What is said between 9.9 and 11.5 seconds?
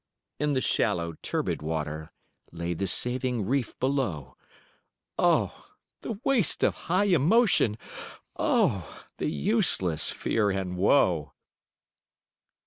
fear and woe!